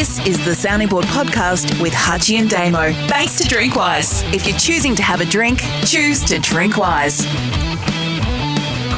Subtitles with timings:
[0.00, 2.90] This is the Sounding Board podcast with Hutchy and Damo.
[3.06, 4.24] Thanks to Drinkwise.
[4.32, 7.26] If you're choosing to have a drink, choose to drink wise.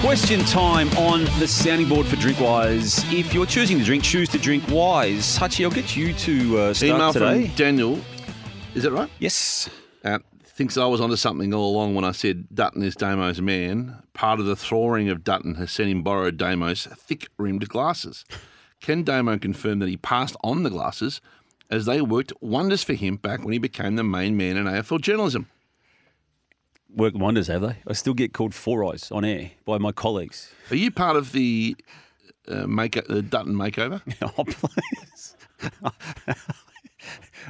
[0.00, 3.04] Question time on the sounding board for Drinkwise.
[3.16, 5.36] If you're choosing to drink, choose to drink wise.
[5.36, 7.46] Hutchy, I'll get you to uh, start Email today.
[7.46, 8.00] from Daniel.
[8.74, 9.08] Is that right?
[9.20, 9.70] yes.
[10.02, 14.02] Uh, thinks I was onto something all along when I said Dutton is Damo's man.
[14.14, 18.24] Part of the thawing of Dutton has seen him borrow Damo's thick rimmed glasses.
[18.80, 21.20] Can Damo confirmed that he passed on the glasses
[21.70, 25.00] as they worked wonders for him back when he became the main man in AFL
[25.00, 25.48] journalism?
[26.94, 27.76] Work wonders, have they?
[27.86, 30.50] I still get called Four Eyes on air by my colleagues.
[30.70, 31.76] Are you part of the
[32.48, 34.00] uh, make the Dutton makeover?
[34.38, 35.36] oh, please.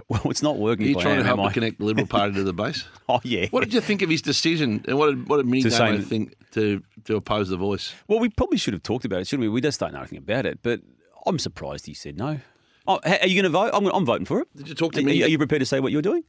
[0.08, 0.86] well, it's not Are working.
[0.86, 2.84] you if I trying to help to connect the Liberal Party to the base?
[3.10, 3.46] Oh, yeah.
[3.50, 5.98] What did you think of his decision, and what did what did Mini To Damo
[6.02, 7.94] think to to oppose the voice?
[8.06, 9.48] Well, we probably should have talked about it, shouldn't we?
[9.48, 10.82] We just don't know anything about it, but
[11.28, 12.40] I'm surprised he said no.
[12.86, 13.70] Oh, are you going to vote?
[13.74, 14.48] I'm, I'm voting for it.
[14.56, 15.22] Did you talk to Are, me?
[15.22, 16.24] are you prepared to say what you're doing?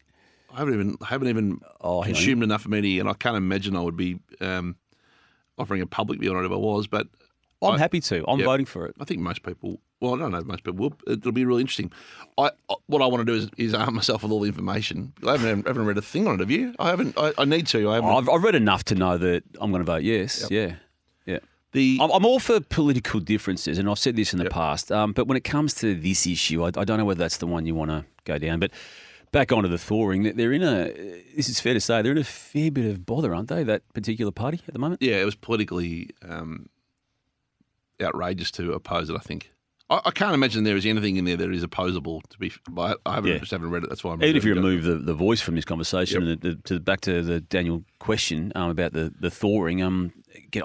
[0.53, 3.95] I haven't even haven't even Oh, consumed enough media, and I can't imagine I would
[3.95, 4.75] be um,
[5.57, 6.87] offering a public view on it if I was.
[6.87, 7.07] But
[7.61, 8.25] I'm I- happy to.
[8.27, 8.45] I'm Yep.
[8.45, 8.95] voting for it.
[8.99, 9.79] I think most people.
[10.01, 10.93] Well, I don't know if most people will.
[11.13, 11.91] It'll be really interesting.
[12.37, 12.51] I
[12.87, 15.13] what I want to do is, is arm myself with all the information.
[15.25, 16.39] I haven't haven't read a thing on it.
[16.39, 16.73] Have you?
[16.79, 17.17] I haven't.
[17.17, 17.89] I, I need to.
[17.91, 18.09] I haven't.
[18.09, 20.47] I've, I've read enough to know that I'm going to vote yes.
[20.49, 20.59] Yeah.
[20.67, 20.75] Yeah.
[21.71, 24.91] The I'm, all for political differences, and I've said this in the past.
[24.91, 27.47] Um, but when it comes to this issue, I, I don't know whether that's the
[27.47, 28.59] one you want to go down.
[28.59, 28.71] But
[29.31, 30.85] back onto the thawing, that they're in a.
[31.35, 33.63] This is fair to say they're in a fair bit of bother, aren't they?
[33.63, 35.01] That particular party at the moment.
[35.01, 36.67] yeah, it was politically um,
[38.01, 39.15] outrageous to oppose it.
[39.15, 39.51] I think.
[39.89, 42.21] I, I can't imagine there is anything in there that is opposable.
[42.29, 43.37] To be, I, I haven't Yeah.
[43.39, 43.89] just haven't read it.
[43.89, 46.29] That's why I'm Even if you remove the, the voice from this conversation Yep.
[46.29, 50.13] and the, the, to back to the Daniel question um, about the the thawing, um,
[50.55, 50.61] I,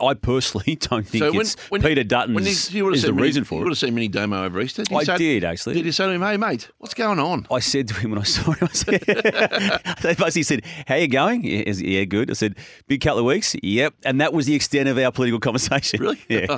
[0.00, 2.94] I, I personally don't think So when- it's when- Peter Dutton When you, you would
[2.94, 3.64] have is the reason for you it.
[3.64, 4.82] would have seen Mini Damo over Easter.
[4.84, 5.74] Did you I say- did actually.
[5.74, 8.18] Did you say to him, "Hey, mate, what's going on?" I said to him when
[8.20, 9.00] I saw him, I said,
[10.02, 11.44] they basically said, How you going?
[11.44, 12.30] Yeah, yeah, good.
[12.30, 12.56] I said,
[12.86, 13.54] Big couple of weeks?
[13.62, 13.94] Yep.
[14.04, 16.00] And that was the extent of our political conversation.
[16.00, 16.18] Really?
[16.28, 16.56] Yeah.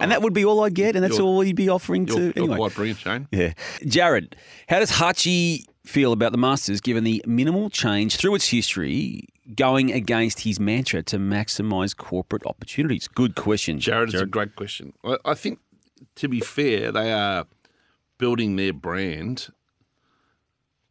[0.00, 2.16] and that would be all I'd get, and that's You're- all he'd be offering You're,
[2.16, 2.22] to.
[2.24, 2.56] you're Anyway.
[2.56, 3.28] quite brilliant, Shane.
[3.30, 3.52] Yeah.
[3.86, 4.36] Jared,
[4.68, 9.90] how does Hutchy feel about the Masters given the minimal change through its history going
[9.90, 13.08] against his mantra to maximise corporate opportunities?
[13.08, 14.92] Good question, Jared, it's a great question.
[15.02, 15.60] I, I think,
[16.16, 17.46] to be fair, they are
[18.18, 19.48] building their brand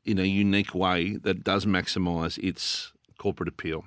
[0.03, 3.85] in a unique way that does maximise its corporate appeal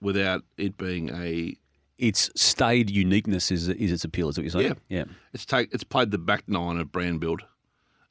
[0.00, 1.56] without it being a.
[1.96, 4.76] Its staid uniqueness is, is its appeal, is what you're saying?
[4.88, 5.04] Yeah.
[5.32, 7.42] It's take it's played the back nine of brand build,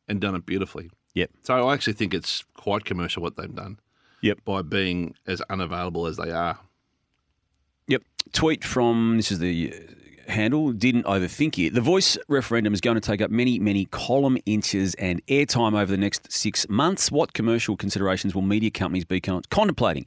[0.08, 0.90] and done it beautifully.
[1.16, 1.30] Yep.
[1.44, 3.80] So I actually think it's quite commercial what they've done
[4.22, 4.46] Yep.
[4.46, 6.60] by being as unavailable as they are.
[7.88, 8.04] Yep.
[8.32, 10.72] Tweet from this is the uh, handle.
[10.72, 11.74] Didn't overthink it.
[11.74, 15.92] The voice referendum is going to take up many, many column inches and airtime over
[15.92, 17.12] the next six months.
[17.12, 20.06] What commercial considerations will media companies be con- contemplating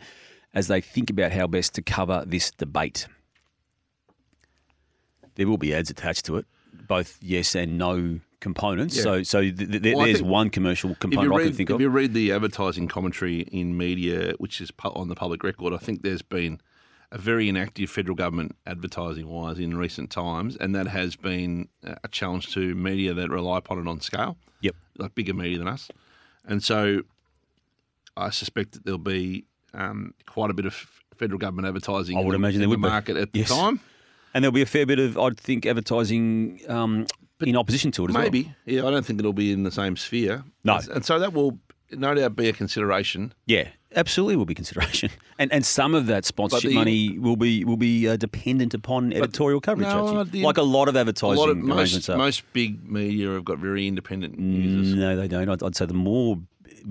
[0.54, 3.06] as they think about how best to cover this debate?
[5.34, 6.46] There will be ads attached to it,
[6.88, 8.96] both yes and no components.
[8.96, 9.02] Yeah.
[9.02, 11.80] So, so th- th- Well, there's one commercial component you, I can think if of.
[11.80, 16.02] you read the advertising commentary in media, which is on the public record, I think
[16.02, 16.60] there's been
[17.12, 22.08] a very inactive federal government advertising wise in recent times, and that has been a
[22.08, 24.74] challenge to media that rely upon it on scale, Yep.
[24.98, 25.88] like bigger media than us.
[26.44, 27.02] And so
[28.16, 30.74] I suspect that there'll be um, quite a bit of
[31.16, 32.90] federal government advertising I would in, the- imagine there in would the be.
[32.90, 33.48] market at Yes.
[33.48, 33.80] the time.
[34.34, 37.06] And there'll be a fair bit of, I'd think, advertising um,
[37.40, 38.22] in opposition to it as well.
[38.24, 38.54] Maybe.
[38.64, 40.44] Yeah, I don't think it'll be in the same sphere.
[40.64, 40.80] No.
[40.92, 41.58] And so that will
[41.90, 43.32] no doubt be a consideration.
[43.46, 47.64] Yeah, absolutely will be consideration, and and some of that sponsorship the- money will be
[47.64, 49.88] will be uh, dependent upon editorial coverage.
[49.88, 52.16] no, the- like a lot of advertising lot of most, are.
[52.16, 54.94] most big media have got very independent users.
[54.94, 55.48] no, they don't.
[55.48, 56.38] I'd, I'd say the more.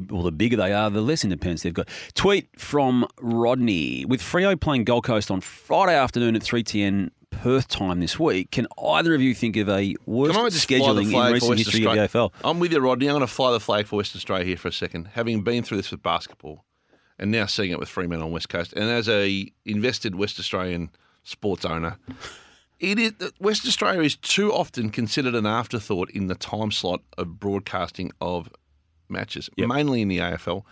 [0.09, 1.87] Well, the bigger they are, the less independence they've got.
[2.15, 4.03] Tweet from Rodney.
[4.03, 8.67] With Freo playing Gold Coast on Friday afternoon at 3.10 Perth time this week, can
[8.83, 11.85] either of you think of a worst I just fly the scheduling in recent history
[11.85, 12.31] of the AFL?
[12.43, 13.07] I'm with you, Rodney.
[13.07, 15.09] I'm going to fly the flag for Western Australia here for a second.
[15.13, 16.65] Having been through this with basketball,
[17.19, 20.89] and now seeing it with Fremantle on West Coast, and as a invested West Australian
[21.23, 21.97] sports owner,
[22.79, 27.39] it is West Australia is too often considered an afterthought in the time slot of
[27.39, 28.49] broadcasting of
[29.07, 29.67] matches, Yep.
[29.69, 30.63] mainly in the AFL.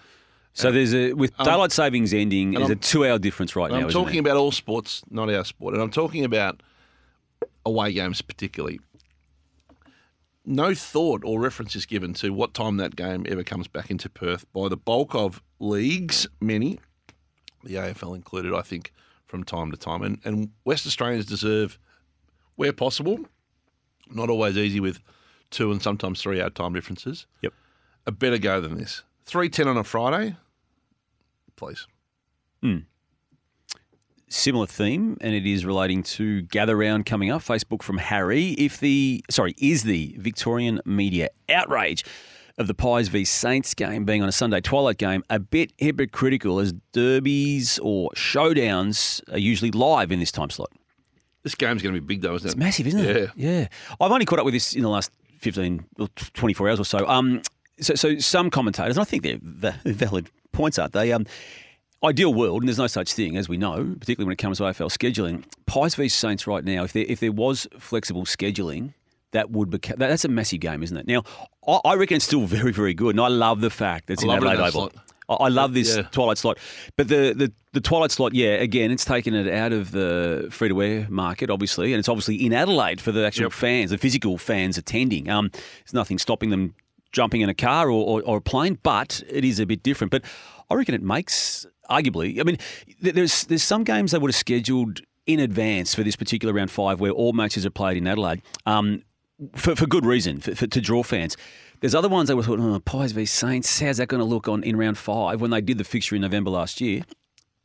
[0.53, 3.77] So there's a with daylight savings ending, there's a I'm- two-hour difference right now.
[3.77, 5.73] I'm talking about all sports, not our sport.
[5.73, 6.61] And I'm talking about
[7.65, 8.79] away games particularly.
[10.45, 14.09] No thought or reference is given to what time that game ever comes back into
[14.09, 16.79] Perth by the bulk of leagues, many,
[17.63, 18.91] the AFL included, I think,
[19.25, 20.01] from time to time.
[20.03, 21.79] And, and West Australians deserve,
[22.55, 23.19] where possible,
[24.09, 24.99] not always easy with
[25.49, 27.25] two and sometimes three hour time differences.
[27.41, 27.53] Yep.
[28.05, 29.03] A better go than this.
[29.25, 30.35] Three ten on a Friday,
[31.55, 31.87] please.
[34.29, 37.43] Similar theme, and it is relating to Gather Round coming up.
[37.43, 38.51] Facebook from Harry.
[38.53, 42.03] If the sorry is the Victorian media outrage
[42.57, 46.59] of the Pies v Saints game being on a Sunday twilight game a bit hypocritical
[46.59, 50.71] as derbies or showdowns are usually live in this time slot.
[51.43, 52.51] This game's going to be big though, isn't it?
[52.51, 53.31] It's massive, isn't it?
[53.35, 53.59] Yeah.
[53.59, 53.67] Yeah.
[53.99, 57.07] I've only caught up with this in the last 15 or 24 hours or so.
[57.07, 57.41] Um,
[57.79, 61.11] so, so some commentators, and I think they're valid points, aren't they?
[61.11, 61.25] Um,
[62.03, 64.63] ideal world, and there's no such thing, as we know, particularly when it comes to
[64.63, 65.43] AFL scheduling.
[65.65, 68.93] Pies v Saints right now, if there, if there was flexible scheduling,
[69.31, 71.07] that would become, that, that's a massive game, isn't it?
[71.07, 71.23] Now,
[71.67, 74.23] I, I reckon it's still very, very good, and I love the fact that it's
[74.23, 74.91] I in it Adelaide Oval.
[75.29, 76.01] I I love this Yeah.
[76.11, 76.57] twilight slot,
[76.97, 80.67] but the, the the twilight slot, yeah, again, it's taken it out of the free
[80.67, 83.53] to wear market, obviously, and it's obviously in Adelaide for the actual Yep.
[83.53, 85.29] fans, the physical fans attending.
[85.29, 86.75] Um, there's nothing stopping them
[87.13, 90.11] jumping in a car or, or, or a plane, but it is a bit different.
[90.11, 90.23] But
[90.69, 92.57] I reckon it makes, arguably, I mean,
[93.01, 96.99] there's there's some games they would have scheduled in advance for this particular round five
[96.99, 98.41] where all matches are played in Adelaide.
[98.65, 99.03] Um,
[99.55, 101.37] for, for good reason, for, for, to draw fans.
[101.79, 104.47] There's other ones they were thought, oh, Pies v Saints, how's that going to look
[104.47, 107.03] on in round five when they did the fixture in November last year?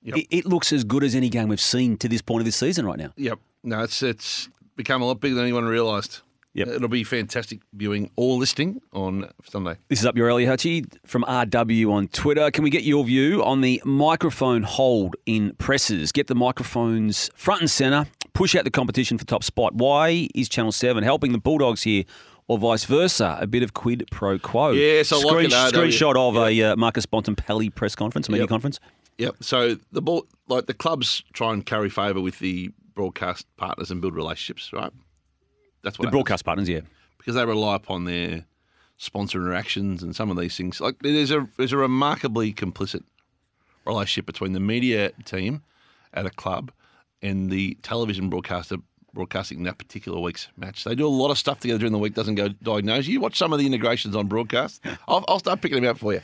[0.02, 0.16] Yep.
[0.16, 2.52] It, it looks as good as any game we've seen to this point of the
[2.52, 3.12] season right now.
[3.16, 3.38] Yep.
[3.64, 6.20] No, it's it's become a lot bigger than anyone realised.
[6.58, 6.68] Yep.
[6.68, 9.76] It'll be fantastic viewing or listening on Sunday.
[9.88, 12.50] This is Up Your Alley, Hutchy, from RW on Twitter.
[12.50, 16.10] Can we get your view on the microphone hold in presses?
[16.10, 19.74] Get the microphones front and centre, push out the competition for top spot.
[19.74, 22.02] Why is Channel 7 helping the Bulldogs here
[22.48, 23.38] or vice versa?
[23.40, 24.72] A bit of quid pro quo.
[24.72, 25.70] Yes, I like it, RW.
[25.72, 28.48] Screenshot of a uh, Marcus Bontempelli press conference, media Yep.
[28.48, 28.80] conference.
[29.18, 29.36] Yep.
[29.40, 34.00] So the ball, like the clubs, try and carry favour with the broadcast partners and
[34.00, 34.90] build relationships, right?
[35.82, 36.12] That's what The happens.
[36.12, 36.80] broadcast partners, yeah.
[37.18, 38.44] because they rely upon their
[38.96, 40.80] sponsor interactions and some of these things.
[40.80, 43.04] Like there's a there's a remarkably complicit
[43.86, 45.62] relationship between the media team
[46.12, 46.72] at a club
[47.22, 48.76] and the television broadcaster
[49.14, 50.84] broadcasting that particular week's match.
[50.84, 52.14] They do a lot of stuff together during the week.
[52.14, 53.06] Doesn't go diagnose.
[53.06, 54.84] You watch some of the integrations on broadcast.
[55.08, 56.20] I'll, I'll start picking them out for you.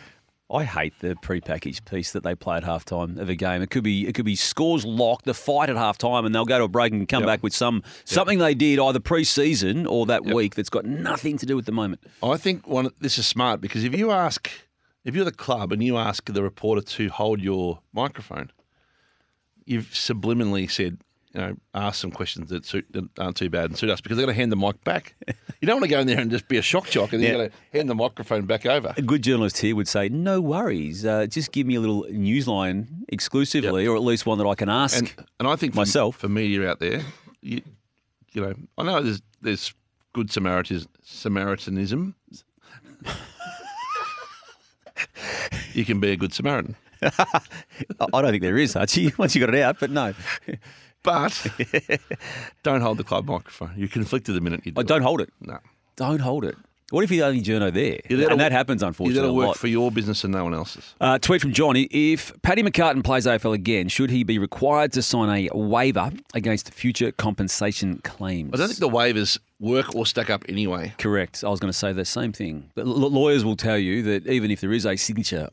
[0.51, 3.63] I hate the prepackaged piece that they play at halftime of a game.
[3.63, 6.59] It could be it could be scores locked, the fight at halftime, and they'll go
[6.59, 7.27] to a break and come Yep.
[7.27, 11.47] back with some something they did either pre-season or that week that's got nothing to
[11.47, 12.03] do with the moment.
[12.23, 14.51] I think one this is smart because if you ask,
[15.05, 18.51] if you're the club and you ask the reporter to hold your microphone,
[19.65, 20.99] you've subliminally said,
[21.33, 24.17] you know, ask some questions that, suit, that aren't too bad and suit us because
[24.19, 25.15] they're going to hand the mic back.
[25.61, 27.29] You don't want to go in there and just be a shock jock and Yeah.
[27.29, 28.93] you're going to hand the microphone back over.
[28.97, 32.47] A good journalist here would say, "No worries, uh, just give me a little news
[32.47, 35.81] line exclusively, or at least one that I can ask." And and I think for,
[35.81, 36.17] Myself.
[36.17, 37.03] for media out there,
[37.41, 37.63] you,
[38.33, 39.75] you know, I know there's there's
[40.13, 42.15] good Samaritan, Samaritanism.
[45.73, 46.77] you can be a good Samaritan.
[47.03, 47.11] I
[48.13, 49.13] I don't think there is, Hutchy.
[49.19, 50.15] Once you got it out, but no,
[51.05, 51.47] But
[52.65, 53.73] don't hold the club microphone.
[53.77, 54.81] You're conflicted the minute you do.
[54.81, 55.31] I don't hold it.
[55.41, 55.59] No.
[55.97, 56.57] Don't hold it.
[56.91, 58.01] What if you're the only journo there?
[58.09, 59.57] You're there to- and that happens, You unfortunately, got to a work lot.
[59.59, 60.95] for your business and no one else's.
[61.01, 61.83] Uh, tweet from Johnny.
[61.91, 66.73] If Paddy McCartan plays AFL again, should he be required to sign a waiver against
[66.75, 68.51] future compensation claims?
[68.55, 70.93] I don't think the waivers work or stack up anyway.
[70.99, 71.43] Correct.
[71.43, 72.71] I was going to say the same thing.
[72.75, 75.49] But l- lawyers will tell you that even if there is a signature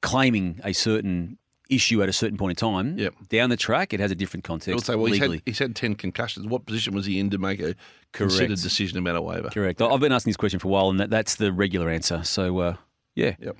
[0.00, 1.38] claiming a certain
[1.68, 3.14] issue at a certain point in time, Yep.
[3.28, 5.94] down the track, it has a different context say, well, he's had, he's had 10
[5.96, 6.46] concussions.
[6.46, 7.74] What position was he in to make a
[8.12, 8.62] considered Correct.
[8.62, 9.50] decision about a waiver?
[9.50, 9.80] Correct.
[9.82, 12.24] I've been asking this question for a while, and that, that's the regular answer.
[12.24, 12.76] So, uh,
[13.14, 13.34] yeah.
[13.40, 13.56] Yep.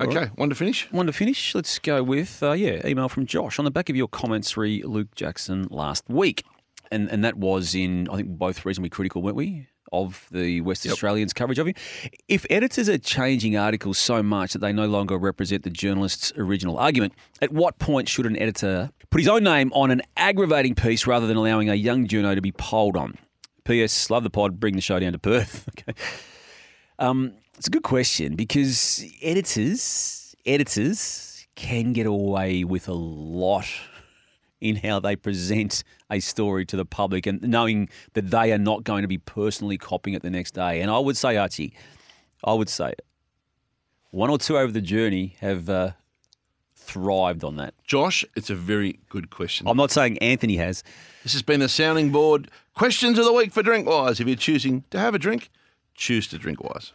[0.00, 0.90] Okay, one to finish.
[0.90, 1.54] One to finish.
[1.54, 4.82] Let's go with uh, yeah, email from Josh on the back of your comments re
[4.82, 6.42] Luke Jackson last week,
[6.90, 10.86] and and that was in I think both reasonably critical, weren't we, of the West
[10.86, 11.74] Australians coverage of you.
[12.28, 16.78] If editors are changing articles so much that they no longer represent the journalist's original
[16.78, 21.06] argument, at what point should an editor put his own name on an aggravating piece
[21.06, 23.16] rather than allowing a young journo to be polled on?
[23.64, 24.10] P.S.
[24.10, 24.60] Love the pod.
[24.60, 25.68] Bring the show down to Perth.
[25.70, 25.94] okay.
[26.98, 33.66] Um, it's a good question because editors, editors can get away with a lot
[34.64, 38.82] in how they present a story to the public and knowing that they are not
[38.82, 40.80] going to be personally copying it the next day.
[40.80, 41.74] And I would say, Hutchy,
[42.42, 42.94] I would say
[44.10, 45.90] one or two over the journey have uh,
[46.74, 47.74] thrived on that.
[47.84, 49.68] Josh, it's a very good question.
[49.68, 50.82] I'm not saying Anthony has.
[51.22, 52.50] This has been the sounding board.
[52.74, 54.18] Questions of the week for Drinkwise.
[54.18, 55.50] If you're choosing to have a drink,
[55.94, 56.92] choose to drink wise.